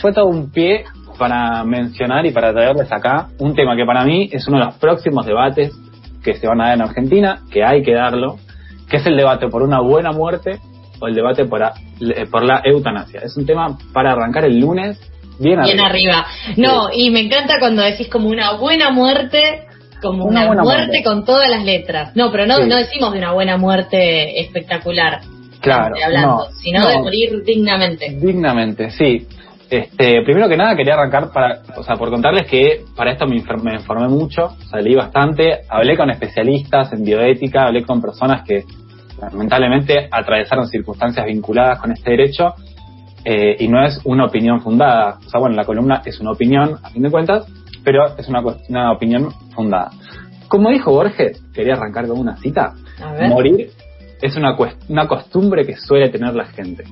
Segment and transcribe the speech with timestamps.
[0.00, 0.84] fue todo un pie
[1.18, 4.74] para mencionar y para traerles acá un tema que para mí es uno de los
[4.74, 5.72] próximos debates
[6.22, 8.38] que se van a dar en Argentina, que hay que darlo,
[8.88, 10.58] que es el debate por una buena muerte
[11.00, 11.62] o el debate por,
[12.30, 13.20] por la eutanasia.
[13.20, 14.98] Es un tema para arrancar el lunes
[15.38, 15.74] bien arriba.
[15.74, 16.26] Bien arriba.
[16.56, 19.66] No, y me encanta cuando decís como una buena muerte,
[20.02, 22.16] como una, muerte, con todas las letras.
[22.16, 25.20] No, pero no, no decimos de una buena muerte espectacular.
[25.60, 28.16] Claro, hablando, sino de morir dignamente.
[28.20, 29.26] Dignamente, sí.
[29.68, 33.36] Este, primero que nada quería arrancar para, o sea, por contarles que para esto me,
[33.36, 38.64] informé mucho, salí bastante, hablé con especialistas en bioética, hablé con personas que
[39.20, 42.54] lamentablemente atravesaron circunstancias vinculadas con este derecho
[43.24, 45.18] eh, y no es una opinión fundada.
[45.26, 47.46] O sea, bueno, la columna es una opinión, a fin de cuentas,
[47.82, 49.90] pero es una, una opinión fundada.
[50.46, 52.74] Como dijo Borges, quería arrancar con una cita,
[53.28, 53.70] morir
[54.20, 54.56] es una,
[54.88, 56.84] una costumbre que suele tener la gente.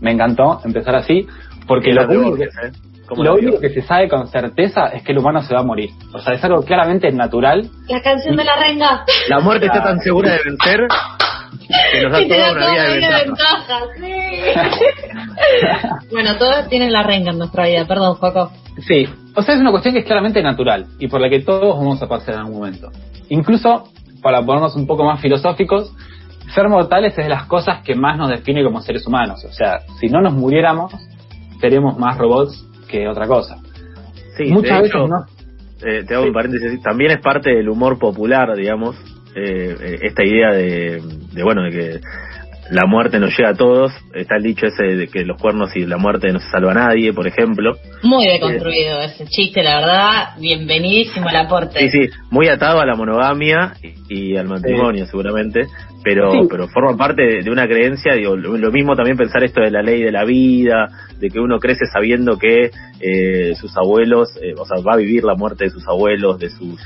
[0.00, 1.26] Me encantó empezar así,
[1.68, 2.72] porque lo, único, que, ¿eh?
[3.16, 5.90] lo único que se sabe con certeza es que el humano se va a morir.
[6.12, 7.68] O sea, es algo claramente natural.
[7.88, 9.04] La canción de la renga.
[9.28, 10.88] La muerte está tan segura de vencer
[11.92, 13.80] que nos da toda una vida de ventaja.
[16.10, 18.50] bueno, todos tienen la renga en nuestra vida, perdón, Joco.
[18.86, 21.76] Sí, o sea, es una cuestión que es claramente natural y por la que todos
[21.76, 22.88] vamos a pasar en algún momento.
[23.28, 23.90] Incluso,
[24.22, 25.92] para ponernos un poco más filosóficos,
[26.54, 29.44] ser mortales es de las cosas que más nos define como seres humanos.
[29.44, 30.94] O sea, si no nos muriéramos,
[31.60, 33.58] seríamos más robots que otra cosa.
[34.36, 35.26] Sí, muchas veces no.
[35.86, 38.96] Eh, te hago un paréntesis, también es parte del humor popular, digamos,
[39.34, 41.00] eh, eh, esta idea de,
[41.32, 42.00] de, bueno, de que
[42.70, 43.92] la muerte nos llega a todos.
[44.14, 46.74] Está el dicho ese de que los cuernos y la muerte no se salva a
[46.74, 47.76] nadie, por ejemplo.
[48.02, 50.28] Muy deconstruido ese chiste, la verdad.
[50.38, 51.78] Bienvenidísimo al aporte.
[51.78, 53.74] Sí, sí, muy atado a la monogamia
[54.08, 55.66] y, al matrimonio, seguramente.
[56.02, 59.82] Pero, pero forma parte de, una creencia, digo, lo, mismo también pensar esto de la
[59.82, 64.64] ley de la vida, de que uno crece sabiendo que eh, sus abuelos, eh, o
[64.64, 66.80] sea, va a vivir la muerte de sus abuelos, de sus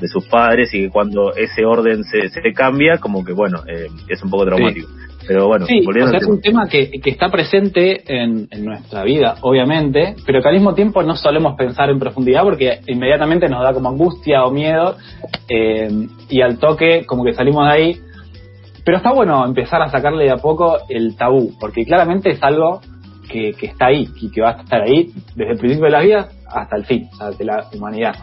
[0.00, 3.88] de sus padres y que cuando ese orden se, se cambia, como que bueno, eh,
[4.08, 4.88] es un poco traumático.
[5.26, 10.14] Pero bueno, sí, es un tema que, que está presente en, en, nuestra vida, obviamente,
[10.24, 13.88] pero que al mismo tiempo no solemos pensar en profundidad porque inmediatamente nos da como
[13.88, 14.96] angustia o miedo
[15.48, 15.88] eh,
[16.28, 18.00] y al toque como que salimos de ahí.
[18.86, 22.80] Pero está bueno empezar a sacarle de a poco el tabú, porque claramente es algo
[23.28, 26.28] que, está ahí y que va a estar ahí desde el principio de la vida
[26.46, 28.14] hasta el fin, o de la humanidad.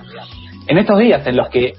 [0.66, 1.74] En estos días en los que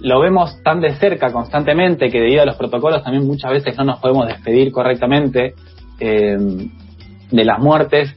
[0.00, 3.84] lo vemos tan de cerca constantemente que debido a los protocolos también muchas veces no
[3.84, 5.54] nos podemos despedir correctamente
[6.00, 6.36] eh,
[7.30, 8.16] de las muertes,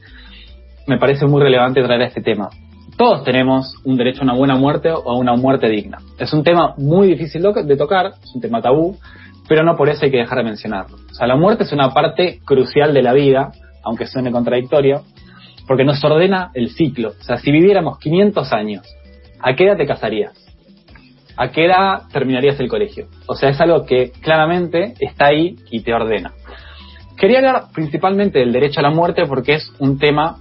[0.88, 2.48] me parece muy relevante traer este tema.
[2.96, 5.98] Todos tenemos un derecho a una buena muerte o a una muerte digna.
[6.18, 8.96] Es un tema muy difícil de tocar, es un tema tabú,
[9.48, 10.96] pero no por eso hay que dejar de mencionarlo.
[11.10, 15.02] O sea, la muerte es una parte crucial de la vida, aunque suene contradictorio,
[15.66, 17.10] porque nos ordena el ciclo.
[17.18, 18.86] O sea, si viviéramos 500 años,
[19.40, 20.48] ¿a qué edad te casarías?
[21.38, 23.06] ¿a qué edad terminarías el colegio?
[23.26, 26.32] O sea, es algo que claramente está ahí y te ordena.
[27.16, 30.36] Quería hablar principalmente del derecho a la muerte porque es un tema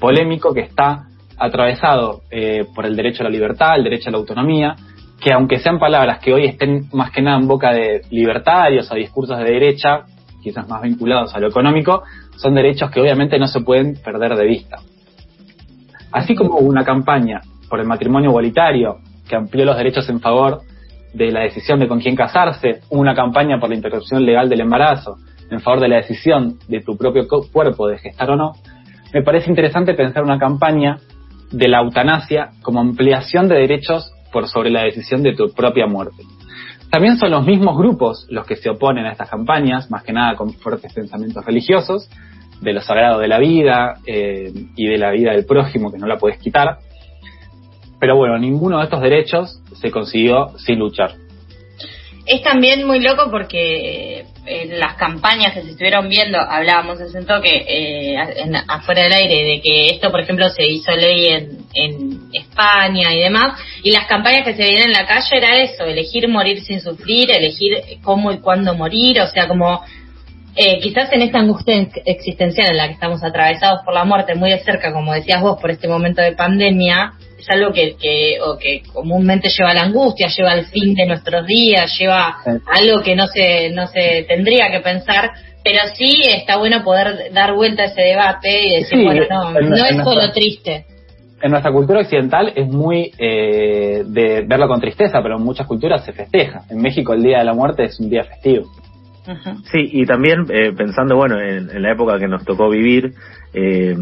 [0.00, 4.18] polémico que está atravesado eh, por el derecho a la libertad, el derecho a la
[4.18, 4.76] autonomía,
[5.20, 8.94] que aunque sean palabras que hoy estén más que nada en boca de libertarios o
[8.94, 10.04] discursos de derecha,
[10.42, 12.02] quizás más vinculados a lo económico,
[12.36, 14.78] son derechos que obviamente no se pueden perder de vista.
[16.12, 18.98] Así como hubo una campaña por el matrimonio igualitario
[19.28, 20.62] que amplió los derechos en favor
[21.12, 25.16] de la decisión de con quién casarse, una campaña por la interrupción legal del embarazo,
[25.50, 28.52] en favor de la decisión de tu propio cuerpo de gestar o no,
[29.12, 30.98] me parece interesante pensar una campaña
[31.50, 36.22] de la eutanasia como ampliación de derechos por sobre la decisión de tu propia muerte.
[36.90, 40.36] También son los mismos grupos los que se oponen a estas campañas, más que nada
[40.36, 42.08] con fuertes pensamientos religiosos,
[42.60, 46.06] de lo sagrado de la vida eh, y de la vida del prójimo que no
[46.06, 46.78] la puedes quitar,
[48.00, 51.14] pero bueno, ninguno de estos derechos se consiguió sin luchar.
[52.26, 57.64] Es también muy loco porque en las campañas que se estuvieron viendo, hablábamos en toque
[57.68, 58.16] eh,
[58.66, 63.20] afuera del aire de que esto, por ejemplo, se hizo ley en, en España y
[63.20, 66.80] demás, y las campañas que se veían en la calle era eso, elegir morir sin
[66.80, 69.82] sufrir, elegir cómo y cuándo morir, o sea, como
[70.56, 74.50] eh, quizás en esta angustia existencial en la que estamos atravesados por la muerte muy
[74.50, 78.58] de cerca, como decías vos, por este momento de pandemia, es algo que, que, o
[78.58, 83.14] que comúnmente lleva a la angustia, lleva al fin de nuestros días, lleva algo que
[83.14, 85.30] no se, no se tendría que pensar,
[85.62, 89.76] pero sí está bueno poder dar vuelta a ese debate y decir, bueno, no, no
[89.76, 90.84] es solo triste.
[91.40, 96.04] En nuestra cultura occidental es muy eh, de verlo con tristeza, pero en muchas culturas
[96.04, 96.62] se festeja.
[96.68, 98.66] En México el Día de la Muerte es un día festivo.
[99.70, 103.12] Sí, y también eh, pensando, bueno, en, la época que nos tocó vivir,
[103.52, 103.94] eh,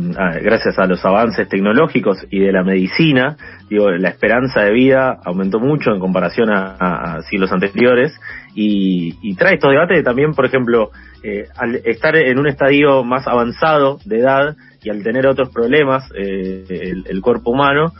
[0.42, 3.36] gracias a los avances tecnológicos y de la medicina,
[3.68, 8.12] digo, la esperanza de vida aumentó mucho en comparación a, siglos anteriores
[8.54, 10.90] y, trae estos debates también, por ejemplo,
[11.22, 16.08] eh, al estar en un estadio más avanzado de edad y al tener otros problemas,
[16.14, 17.92] el, el, cuerpo humano,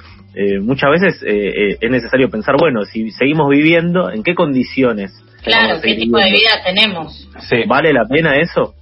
[0.61, 5.13] muchas veces es necesario pensar, bueno, si seguimos viviendo, ¿en qué condiciones?
[5.43, 7.29] Claro, ¿qué tipo de vida tenemos?
[7.67, 8.75] ¿Vale la pena eso?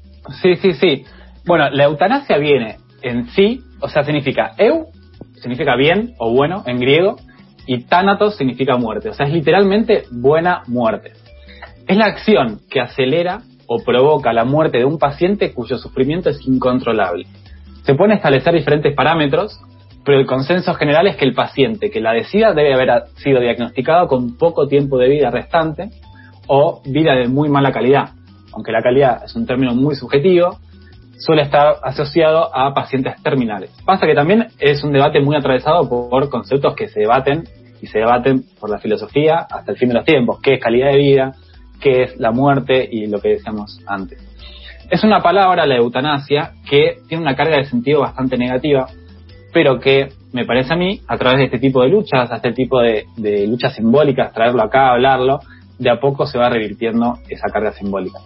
[0.42, 1.04] Sí, sí, sí.
[1.46, 4.86] Bueno, la eutanasia viene en sí, o sea, significa eu,
[5.40, 7.16] significa bien o bueno en griego,
[7.66, 11.12] y thanatos significa muerte, o sea, es literalmente buena muerte.
[11.86, 16.46] Es la acción que acelera o provoca la muerte de un paciente cuyo sufrimiento es
[16.46, 17.26] incontrolable.
[17.84, 19.60] Se pueden establecer diferentes parámetros,
[20.04, 24.06] pero el consenso general es que el paciente que la decida debe haber sido diagnosticado
[24.06, 25.90] con poco tiempo de vida restante
[26.46, 28.10] o vida de muy mala calidad.
[28.52, 30.58] Aunque la calidad es un término muy subjetivo,
[31.18, 33.70] suele estar asociado a pacientes terminales.
[33.84, 37.44] Pasa que también es un debate muy atravesado por conceptos que se debaten
[37.80, 40.38] y se debaten por la filosofía hasta el fin de los tiempos.
[40.42, 41.34] ¿Qué es calidad de vida?
[41.80, 42.86] ¿Qué es la muerte?
[42.90, 44.22] Y lo que decíamos antes.
[44.90, 48.86] Es una palabra, la eutanasia, que tiene una carga de sentido bastante negativa,
[49.54, 52.52] pero que me parece a mí, a través de este tipo de luchas, a este
[52.52, 53.06] tipo de,
[53.46, 55.38] luchas simbólicas, traerlo acá, hablarlo,
[55.78, 58.18] de a poco se va revirtiendo esa carga simbólica.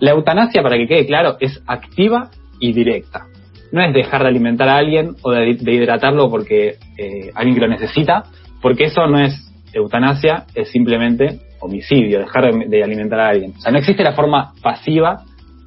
[0.00, 3.26] La eutanasia, para que quede claro, es activa y directa.
[3.70, 7.68] No es dejar de alimentar a alguien o de, hidratarlo porque eh, alguien que lo
[7.68, 8.24] necesita,
[8.60, 9.32] porque eso no es
[9.72, 13.52] eutanasia, es simplemente homicidio, dejar de, alimentar a alguien.
[13.56, 15.22] O sea, no existe la forma pasiva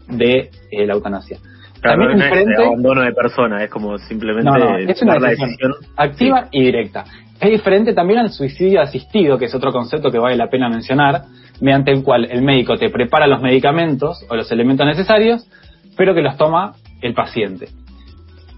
[0.09, 1.37] de eh, la eutanasia.
[1.81, 4.49] También es abandono de persona, es como simplemente
[4.91, 7.05] es una decisión, activa y directa.
[7.39, 11.23] Es diferente también al suicidio asistido, que es otro concepto que vale la pena mencionar,
[11.61, 15.47] mediante el cual el médico te prepara los medicamentos o los elementos necesarios,
[15.95, 17.67] pero que los toma el paciente.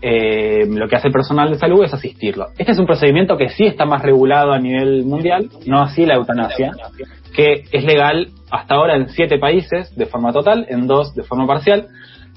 [0.02, 2.48] Eh, lo que hace el personal de salud es asistirlo.
[2.58, 6.16] Este es un procedimiento que sí está más regulado a nivel mundial, no así la
[6.16, 6.72] eutanasia,
[7.36, 11.46] que es legal hasta ahora en siete países de forma total, en dos de forma
[11.46, 11.88] parcial,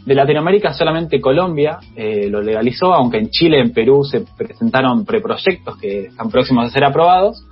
[0.04, 5.76] de Latinoamérica solamente Colombia eh, lo legalizó, aunque en Chile, en Perú se presentaron preproyectos
[5.78, 7.46] que están próximos a ser aprobados.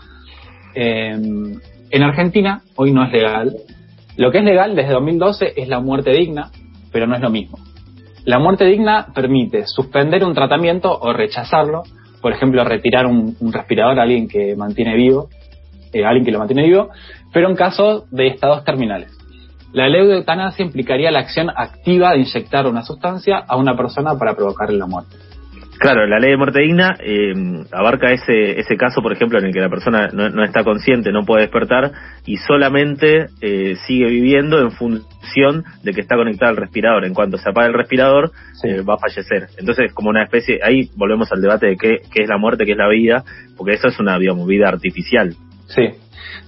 [0.74, 1.12] Eh,
[1.90, 3.54] en Argentina hoy no es legal.
[4.16, 6.50] Lo que es legal desde 2012 es la muerte digna,
[6.92, 7.58] pero no es lo mismo.
[8.24, 11.84] La muerte digna permite suspender un tratamiento o rechazarlo,
[12.20, 15.30] por ejemplo, retirar un, respirador a alguien que mantiene vivo,
[15.92, 16.90] eh, alguien que lo mantiene vivo,
[17.32, 19.19] pero en caso de estados terminales.
[19.72, 24.18] La ley de eutanasia implicaría la acción activa de inyectar una sustancia a una persona
[24.18, 25.16] para provocarle la muerte.
[25.80, 27.32] Claro, la ley de muerte digna eh,
[27.72, 31.24] abarca ese, ese caso, por ejemplo, en el que la persona no, está consciente, no
[31.24, 31.92] puede despertar
[32.26, 37.06] y solamente eh, sigue viviendo en función de que está conectada al respirador.
[37.06, 38.30] En cuanto se apaga el respirador,
[38.62, 39.48] eh, va a fallecer.
[39.56, 42.72] Entonces, como una especie, ahí volvemos al debate de qué, qué es la muerte, qué
[42.72, 43.24] es la vida,
[43.56, 45.34] porque eso es una, digamos, vida artificial.
[45.68, 45.88] Sí,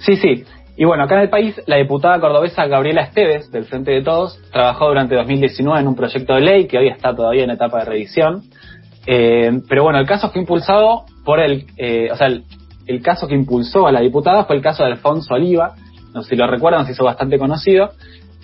[0.00, 0.44] sí, sí.
[0.76, 4.38] Y bueno, acá en el país, la diputada cordobesa Gabriela Esteves, del Frente de Todos,
[4.50, 7.84] trabajó durante 2019 en un proyecto de ley que hoy está todavía en etapa de
[7.84, 8.42] revisión.
[9.06, 13.34] Eh, pero bueno, el caso fue impulsado por el, eh, o sea, el, caso que
[13.34, 15.74] impulsó a la diputada fue el caso de Alfonso Oliva,
[16.14, 17.90] no sé si lo recuerdan, se hizo bastante conocido,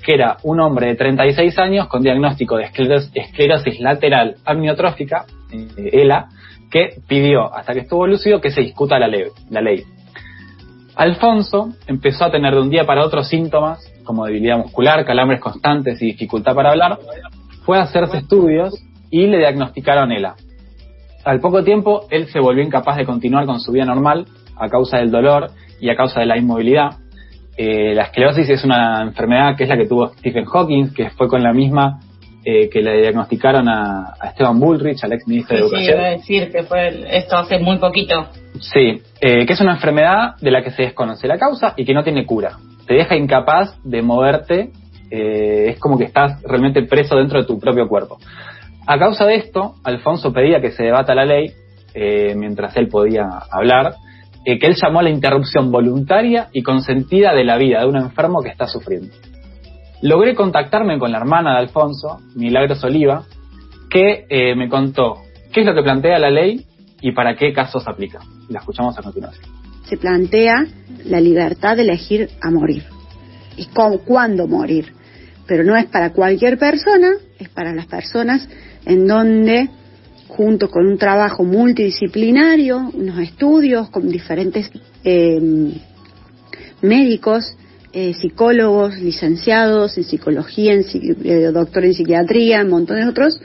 [0.05, 6.29] que era un hombre de 36 años con diagnóstico de esclerosis, lateral amniotrófica, eh, ELA,
[6.71, 9.25] que pidió, hasta que estuvo lúcido, que se discuta la ley.
[9.51, 9.85] La ley.
[10.98, 16.02] Alfonso empezó a tener de un día para otro síntomas como debilidad muscular, calambres constantes
[16.02, 16.98] y dificultad para hablar.
[17.64, 18.74] Fue a hacerse estudios
[19.08, 20.34] y le diagnosticaron ELA.
[21.24, 24.26] Al poco tiempo, él se volvió incapaz de continuar con su vida normal
[24.56, 26.96] a causa del dolor y a causa de la inmovilidad.
[27.56, 31.28] Eh, la esclerosis es una enfermedad que es la que tuvo Stephen Hawking, que fue
[31.28, 32.00] con la misma
[32.50, 35.84] eh, que le diagnosticaron a, Esteban Bullrich, al ex ministro de Educación.
[35.84, 38.26] Sí, iba a decir que fue esto hace muy poquito.
[38.58, 41.93] Sí, eh, que es una enfermedad de la que se desconoce la causa y que
[41.93, 42.56] no tiene cura.
[42.86, 44.70] Te deja incapaz de moverte,
[45.10, 48.17] eh, es como que estás realmente preso dentro de tu propio cuerpo.
[48.86, 51.52] A causa de esto, Alfonso pedía que se debata la ley,
[52.34, 53.93] mientras él podía hablar,
[54.43, 58.40] que él llamó a la interrupción voluntaria y consentida de la vida de un enfermo
[58.40, 59.12] que está sufriendo.
[60.02, 63.24] Logré contactarme con la hermana de Alfonso, Milagros Oliva,
[63.90, 66.64] que me contó qué es lo que plantea la ley
[67.00, 68.20] y para qué casos aplica.
[68.48, 69.46] La escuchamos a continuación.
[69.88, 70.67] Se plantea
[71.05, 72.84] la libertad de elegir a morir
[73.56, 74.93] y con, cuándo morir,
[75.46, 78.48] pero no es para cualquier persona, es para las personas
[78.84, 79.69] en donde
[80.28, 84.70] junto con un trabajo multidisciplinario, unos estudios con diferentes
[85.02, 85.72] em,
[86.82, 87.56] médicos
[87.93, 90.85] eh, psicólogos, licenciados en psicología, en,
[91.25, 93.41] eh, doctor en psiquiatría, un montón de otros,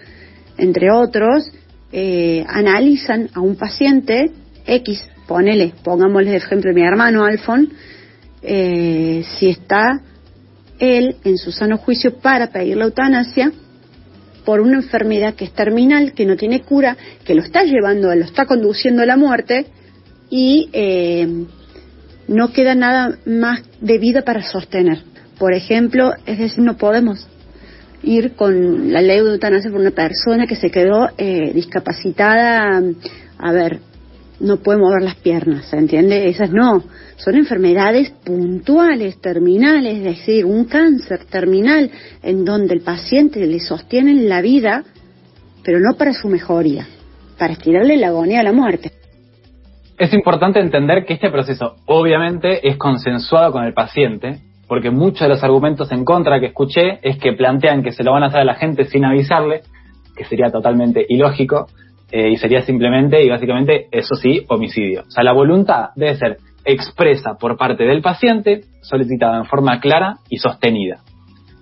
[0.57, 1.49] entre otros,
[1.93, 4.31] eh, analizan a un paciente
[4.65, 7.71] X, ponele, pongámosle el ejemplo de mi hermano Alfon,
[8.41, 10.01] si está
[10.77, 13.53] él en su sano juicio para pedir la eutanasia
[14.43, 18.25] por una enfermedad que es terminal, que no tiene cura, que lo está llevando, lo
[18.25, 19.67] está conduciendo a la muerte
[20.29, 20.67] y
[22.33, 25.03] no queda nada más de vida para sostener.
[25.37, 27.27] Por ejemplo, es decir, no podemos
[28.03, 32.81] ir con la ley de eutanasia por una persona que se quedó eh, discapacitada,
[33.37, 33.79] a ver,
[34.39, 36.27] no puede mover las piernas, ¿se entiende?
[36.27, 36.83] Esas no,
[37.15, 41.89] son enfermedades puntuales, terminales, es decir, un cáncer terminal
[42.21, 44.83] en donde el paciente le sostiene la vida,
[45.63, 46.87] pero no para su mejoría,
[47.37, 49.02] para estirarle la agonía a la muerte.
[49.97, 55.29] Es importante entender que este proceso obviamente es consensuado con el paciente, porque muchos de
[55.29, 58.41] los argumentos en contra que escuché es que plantean que se lo van a hacer
[58.41, 59.61] a la gente sin avisarle,
[60.15, 61.67] que sería totalmente ilógico,
[62.11, 65.01] eh, y sería simplemente y básicamente, eso sí, homicidio.
[65.07, 70.17] O sea, la voluntad debe ser expresa por parte del paciente, solicitada en forma clara
[70.29, 70.99] y sostenida.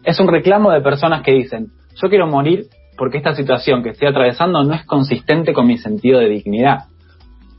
[0.03, 1.67] Es un reclamo de personas que dicen,
[2.01, 2.65] yo quiero morir
[2.97, 6.90] porque esta situación que estoy atravesando no es consistente con mi sentido de dignidad.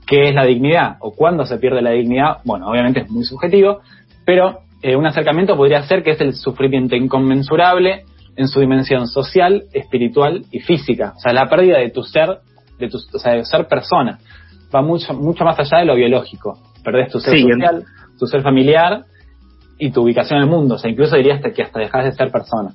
[0.07, 2.39] ¿Qué es la dignidad o cuándo se pierde la dignidad?
[2.45, 3.81] Bueno, obviamente es muy subjetivo,
[4.25, 8.05] pero eh, un acercamiento podría ser que es el sufrimiento inconmensurable
[8.37, 11.15] en su dimensión social, espiritual y física.
[11.17, 12.39] O sea, la pérdida de tu ser,
[12.79, 14.19] de tu, o sea, de ser persona.
[14.75, 16.59] Va mucho, mucho más allá de lo biológico.
[16.83, 17.85] Perdés tu ser social,
[18.19, 19.05] tu ser familiar
[19.79, 20.77] y tu ubicación en el mundo.
[20.77, 22.73] O sea, incluso dirías que hasta dejas de ser persona.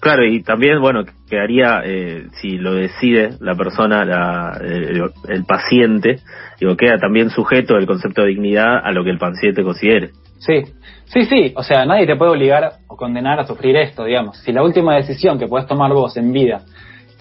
[0.00, 6.20] Claro, y también, bueno, quedaría, eh, si lo decide la persona, la, el, paciente,
[6.60, 10.10] digo, queda también sujeto el concepto de dignidad a lo que el paciente considere.
[10.38, 10.62] Sí,
[11.06, 14.38] sí, sí, o sea, nadie te puede obligar o condenar a sufrir esto, digamos.
[14.38, 16.62] Si la última decisión que puedes tomar vos en vida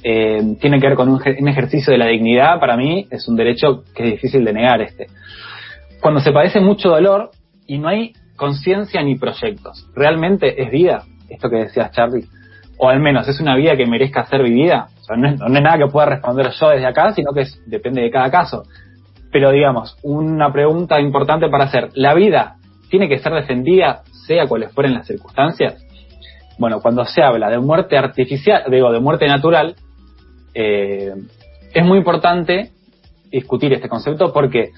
[0.04, 3.36] eh, tiene que ver con un, un ejercicio de la dignidad, para mí es un
[3.36, 5.08] derecho que es difícil de negar este.
[6.00, 7.32] Cuando se padece mucho dolor
[7.66, 11.06] y no hay conciencia ni proyectos, ¿realmente es vida?
[11.28, 12.28] Esto que decías, Charlie
[12.78, 14.88] o al menos es una vida que merezca ser vivida.
[15.16, 18.64] No, es, nada que pueda responder yo desde acá, sino que depende de cada caso.
[19.32, 22.56] Pero digamos, una pregunta importante para hacer, ¿la vida
[22.90, 25.84] tiene que ser defendida sea cuales fueren las circunstancias?
[26.60, 29.76] Bueno, cuando se habla de muerte artificial, digo, de muerte natural,
[30.54, 31.14] eh,
[31.74, 32.72] es muy importante
[33.30, 34.72] discutir este concepto porque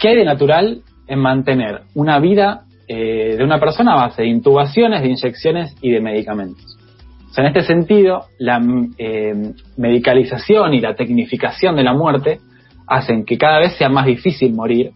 [0.00, 4.28] ¿qué hay de natural en mantener una vida eh, de una persona a base de
[4.28, 6.78] intubaciones, de inyecciones y de medicamentos?
[7.40, 8.62] En este sentido, la
[8.98, 12.38] eh, medicalización y la tecnificación de la muerte
[12.86, 14.92] hacen que cada vez sea más difícil morir,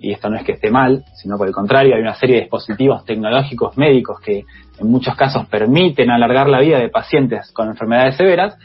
[0.00, 2.42] y esto no es que esté mal, sino por el contrario, hay una serie de
[2.42, 4.44] dispositivos tecnológicos médicos que
[4.78, 8.58] en muchos casos permiten alargar la vida de pacientes con enfermedades severas,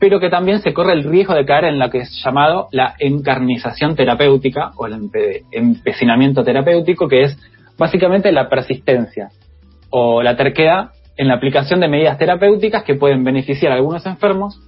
[0.00, 2.94] pero que también se corre el riesgo de caer en lo que es llamado la
[2.98, 5.08] encarnización terapéutica o el
[5.52, 7.38] empecinamiento terapéutico, que es
[7.78, 9.28] básicamente la persistencia
[9.90, 14.60] o la terquedad en la aplicación de medidas terapéuticas que pueden beneficiar a algunos enfermos,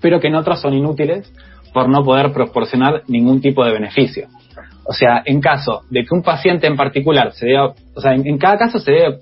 [0.00, 1.32] pero que en otros son inútiles
[1.72, 4.28] por no poder proporcionar ningún tipo de beneficio.
[4.84, 8.38] O sea, en caso de que un paciente en particular se deba, o sea, en,
[8.38, 9.18] cada caso se debe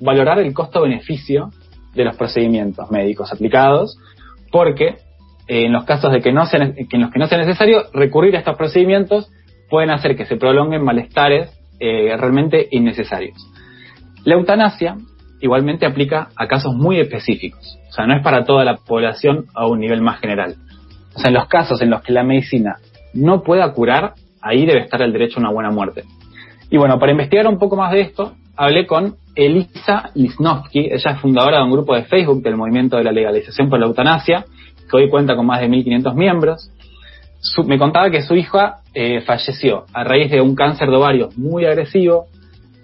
[0.00, 1.50] valorar el costo-beneficio
[1.94, 3.98] de los procedimientos médicos aplicados,
[4.52, 4.96] porque
[5.48, 8.36] eh, en los casos de que no sea, en los que no sea necesario recurrir
[8.36, 9.30] a estos procedimientos
[9.68, 13.36] pueden hacer que se prolonguen malestares eh, realmente innecesarios.
[14.24, 14.96] La eutanasia
[15.40, 17.78] igualmente aplica a casos muy específicos.
[17.88, 20.56] O sea, no es para toda la población a un nivel más general.
[21.14, 22.76] O sea, en los casos en los que la medicina
[23.14, 26.04] no pueda curar, ahí debe estar el derecho a una buena muerte.
[26.70, 31.20] Y bueno, para investigar un poco más de esto, hablé con Elisa Lisnowski, ella es
[31.20, 34.44] fundadora de un grupo de Facebook del movimiento de la legalización por la eutanasia,
[34.90, 36.70] que hoy cuenta con más de 1.500 miembros.
[37.64, 41.64] me contaba que su hija eh, falleció a raíz de un cáncer de ovario muy
[41.64, 42.26] agresivo,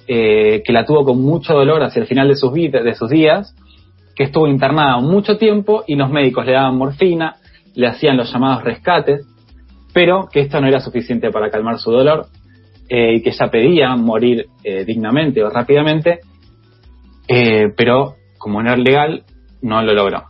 [0.06, 3.54] eh, que la tuvo con mucho dolor hacia el final de sus, de sus días,
[4.14, 7.36] que estuvo internada mucho tiempo y los médicos le daban morfina,
[7.74, 9.26] le hacían los llamados rescates,
[9.92, 12.26] pero que esto no era suficiente para calmar su dolor
[12.88, 16.20] eh, y que ella pedía morir eh, dignamente o rápidamente,
[17.76, 19.24] pero como no era legal,
[19.62, 20.24] no lo logró.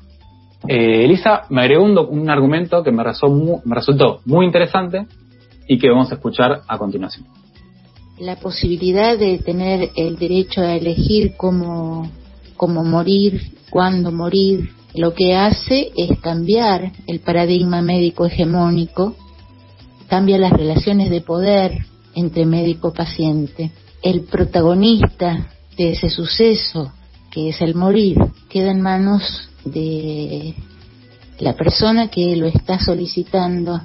[0.69, 5.07] Elisa me agregó un, argumento que me resultó muy interesante
[5.67, 7.27] y que vamos a escuchar a continuación
[8.19, 12.11] la posibilidad de tener el derecho a elegir cómo,
[12.57, 19.17] cómo morir, cuándo morir, lo que hace es cambiar el paradigma médico hegemónico,
[20.09, 23.73] cambia las relaciones de poder entre médico-paciente.
[24.03, 26.93] el protagonista de ese suceso,
[27.31, 28.19] que es el morir,
[28.51, 30.55] queda en manos de
[31.39, 33.81] la persona que lo está solicitando.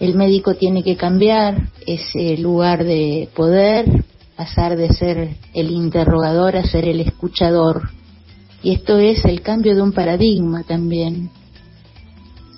[0.00, 3.86] El médico tiene que cambiar ese lugar de poder,
[4.36, 7.90] pasar de ser el interrogador a ser el escuchador.
[8.62, 11.30] Y esto es el cambio de un paradigma también,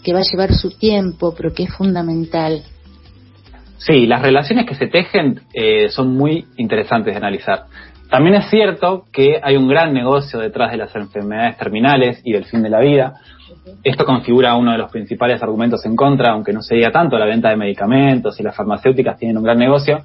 [0.04, 2.62] que va a llevar su tiempo, pero que es fundamental.
[3.78, 7.64] Sí, las relaciones que se tejen eh, son muy interesantes de analizar.
[8.10, 12.44] También es cierto que hay un gran negocio detrás de las enfermedades terminales y del
[12.44, 13.14] fin de la vida.
[13.84, 17.26] Esto configura uno de los principales argumentos en contra, aunque no se diga tanto, la
[17.26, 20.00] venta de medicamentos y las farmacéuticas tienen un gran negocio.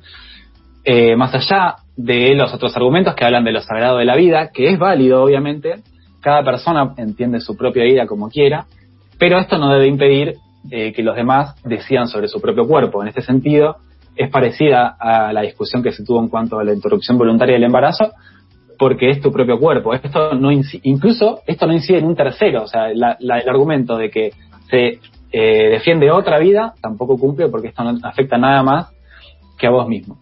[0.83, 4.51] Eh, más allá de los otros argumentos que hablan de lo sagrado de la vida,
[4.53, 5.77] que es válido obviamente,
[6.21, 8.65] cada persona entiende su propia vida como quiera,
[9.17, 10.35] pero esto no debe impedir
[10.69, 13.01] eh, que los demás decidan sobre su propio cuerpo.
[13.01, 13.77] En este sentido,
[14.15, 17.63] es parecida a la discusión que se tuvo en cuanto a la interrupción voluntaria del
[17.63, 18.13] embarazo,
[18.77, 19.93] porque es tu propio cuerpo.
[19.93, 23.03] Esto no incluso esto no incide en un tercero, o sea, el
[23.47, 24.31] argumento de que
[24.69, 24.99] se
[25.31, 28.87] eh, defiende otra vida tampoco cumple porque esto no afecta nada más
[29.57, 30.17] que a vos mismo.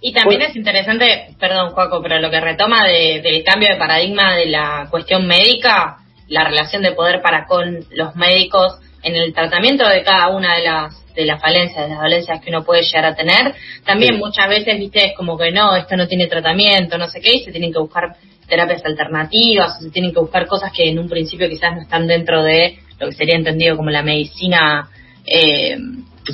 [0.00, 4.46] Y también es interesante, perdón Juaco, pero lo que retoma del cambio de paradigma de
[4.46, 10.02] la cuestión médica, la relación de poder para con los médicos en el tratamiento de
[10.02, 13.14] cada una de las de las falencias, de las dolencias que uno puede llegar a
[13.14, 13.54] tener.
[13.84, 17.36] También muchas veces, viste, es como que no, esto no tiene tratamiento, no sé qué,
[17.36, 20.98] y se tienen que buscar terapias alternativas, o se tienen que buscar cosas que en
[20.98, 24.88] un principio quizás no están dentro de lo que sería entendido como la medicina
[25.26, 25.76] eh,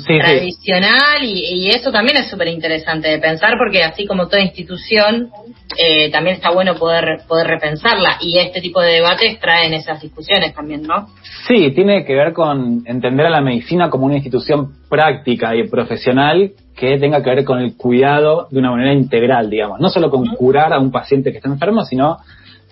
[0.01, 5.29] tradicional Y, eso también es súper interesante de pensar porque así como toda institución
[5.77, 10.53] eh, también está bueno poder poder repensarla y este tipo de debates traen esas discusiones
[10.53, 11.07] también, ¿no?
[11.47, 16.51] Sí, tiene que ver con entender a la medicina como una institución práctica y profesional
[16.75, 20.25] que tenga que ver con el cuidado de una manera integral, digamos, no solo con
[20.35, 22.17] curar a un paciente que está enfermo, sino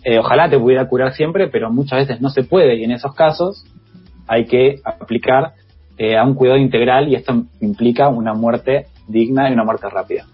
[0.04, 3.13] eh, ojalá te pudiera curar siempre, pero muchas veces no se puede y en esos
[3.13, 3.66] casos
[4.28, 5.54] hay que aplicar
[5.98, 10.25] eh, a un cuidado integral y esto implica una muerte digna y una muerte rápida.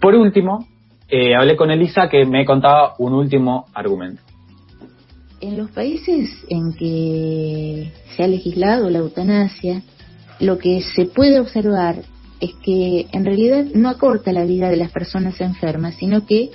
[0.00, 0.66] Por último,
[1.08, 4.22] eh, hablé con Elisa que me contaba un último argumento.
[5.40, 9.82] En los países en que se ha legislado la eutanasia,
[10.38, 11.96] lo que se puede observar
[12.40, 16.50] es que en realidad no acorta la vida de las personas enfermas, sino que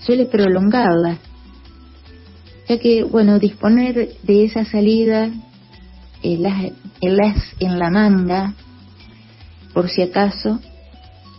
[0.00, 1.18] suele prolongarla,
[2.68, 5.30] ya que, bueno, disponer de esa salida
[6.22, 8.54] el as, en la manga,
[9.72, 10.60] por si acaso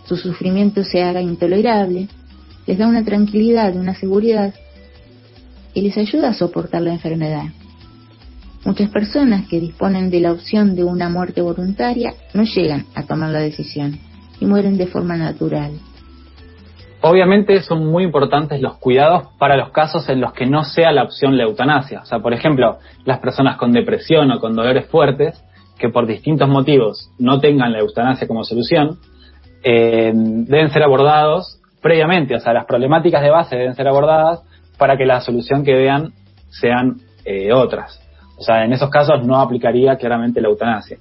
[0.05, 2.07] su sufrimiento se haga intolerable,
[2.65, 4.53] les da una tranquilidad, una seguridad
[5.73, 7.45] y les ayuda a soportar la enfermedad.
[8.65, 13.29] Muchas personas que disponen de la opción de una muerte voluntaria no llegan a tomar
[13.29, 13.99] la decisión
[14.39, 15.71] y mueren de forma natural.
[17.01, 21.03] Obviamente son muy importantes los cuidados para los casos en los que no sea la
[21.03, 22.01] opción la eutanasia.
[22.01, 25.41] O sea, por ejemplo, las personas con depresión o con dolores fuertes
[25.77, 28.97] que por distintos motivos no tengan la eutanasia como solución,
[29.63, 32.35] eh, deben ser abordados previamente.
[32.35, 34.41] O sea, las problemáticas de base deben ser abordadas
[34.77, 36.11] para que la solución que vean
[36.49, 38.01] sean eh, otras.
[38.37, 40.97] O sea, en esos casos no aplicaría claramente la eutanasia.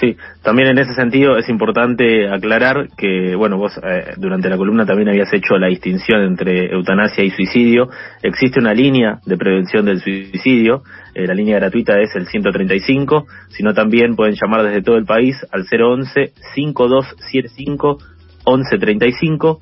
[0.00, 4.84] Sí, también en ese sentido es importante aclarar que, bueno, vos eh, durante la columna
[4.84, 7.88] también habías hecho la distinción entre eutanasia y suicidio.
[8.22, 10.82] Existe una línea de prevención del suicidio,
[11.14, 15.36] eh, la línea gratuita es el 135, sino también pueden llamar desde todo el país
[15.52, 17.98] al 011 5275
[18.46, 19.60] 1135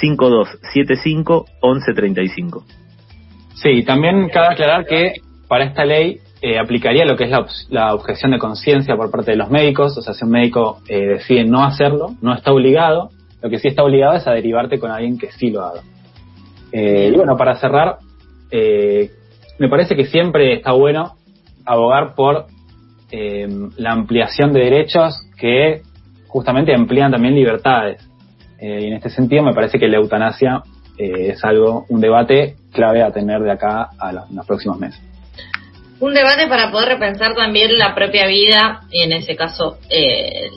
[0.00, 2.64] 5275 1135.
[3.54, 5.14] Sí, también cabe aclarar que
[5.48, 7.30] para esta ley eh, aplicaría lo que es
[7.70, 11.06] la, objeción de conciencia por parte de los médicos, o sea, si un médico eh,
[11.14, 13.08] decide no hacerlo, no está obligado,
[13.40, 15.80] lo que sí está obligado es a derivarte con alguien que sí lo haga.
[16.70, 17.96] Eh, y bueno, para cerrar,
[19.58, 21.14] me parece que siempre está bueno
[21.64, 22.44] abogar por
[23.10, 25.80] la ampliación de derechos que
[26.26, 28.06] justamente amplían también libertades.
[28.60, 30.62] y en este sentido me parece que la eutanasia
[30.98, 35.13] es algo, un debate clave a tener de acá a los próximos meses
[36.00, 40.50] un debate para poder repensar también la propia vida y en ese caso eh,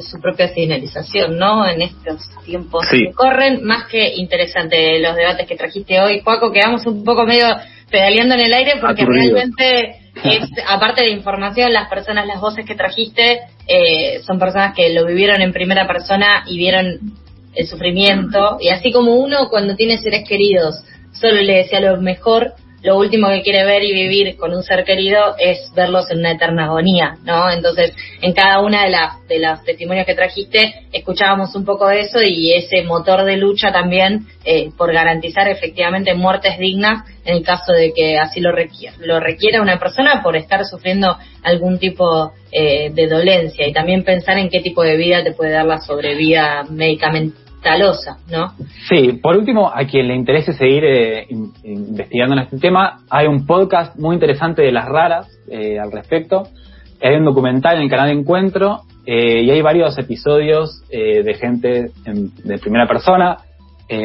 [0.00, 1.68] su propia finalización, ¿no?
[1.68, 6.86] En estos tiempos que corren, más que interesante los debates que trajiste hoy, Juaco, quedamos
[6.86, 7.46] un poco medio
[7.90, 12.74] pedaleando en el aire porque realmente es, aparte de información, las personas, las voces que
[12.74, 17.00] trajiste eh, son personas que lo vivieron en primera persona y vieron
[17.54, 18.58] el sufrimiento.
[18.60, 22.54] Y así como uno cuando tiene seres queridos solo le desea lo mejor
[22.84, 26.32] lo último que quiere ver y vivir con un ser querido es verlos en una
[26.32, 27.50] eterna agonía, ¿no?
[27.50, 32.02] Entonces, en cada una de las de los testimonios que trajiste, escuchábamos un poco de
[32.02, 37.42] eso y ese motor de lucha también eh, por garantizar efectivamente muertes dignas en el
[37.42, 42.34] caso de que así lo requiera, lo requiera una persona por estar sufriendo algún tipo
[42.52, 45.80] eh, de dolencia y también pensar en qué tipo de vida te puede dar la
[45.80, 47.43] sobrevida medicamentosa,
[48.30, 48.52] ¿no?
[48.88, 51.26] Sí, por último, a quien le interese seguir eh,
[51.64, 56.48] investigando en este tema, hay un podcast muy interesante de las raras eh, al respecto.
[57.02, 62.58] Hay un documental en el canal de Encuentro y hay varios episodios de gente de
[62.58, 63.36] primera persona.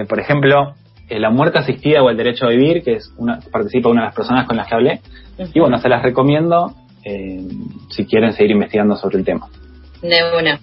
[0.09, 0.73] por ejemplo,
[1.09, 4.15] la muerte asistida o el derecho a vivir, que es una, participa una de las
[4.15, 5.01] personas con las que hablé.
[5.53, 7.47] Y bueno, se las recomiendo eh,
[7.89, 9.47] si quieren seguir investigando sobre el tema.
[10.01, 10.59] De una.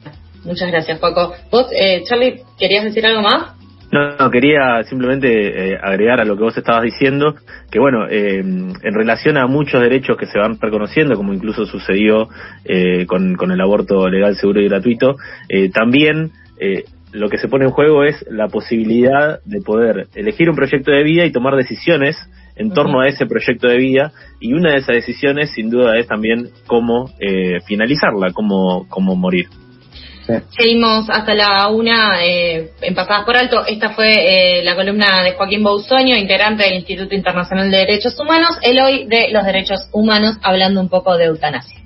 [0.47, 1.35] Muchas gracias, Paco.
[1.51, 3.55] ¿Vos, eh, Charlie, querías decir algo más?
[3.93, 7.35] No, quería simplemente eh, agregar a lo que vos estabas diciendo,
[7.71, 12.29] que bueno, eh, en relación a muchos derechos que se van reconociendo, como incluso sucedió
[13.07, 15.17] con, con el aborto legal, seguro y gratuito,
[15.73, 16.33] también
[17.13, 21.03] lo que se pone en juego es la posibilidad de poder elegir un proyecto de
[21.05, 22.17] vida y tomar decisiones
[22.57, 26.07] en torno a ese proyecto de vida y una de esas decisiones sin duda es
[26.07, 29.47] también cómo eh, finalizarla, cómo, cómo morir.
[30.57, 33.65] Seguimos hasta la una eh, en Pasadas por Alto.
[33.67, 38.51] Esta fue eh, la columna de Joaquín Bousoño, integrante del Instituto Internacional de Derechos Humanos,
[38.63, 41.86] el hoy de los derechos humanos, hablando un poco de eutanasia.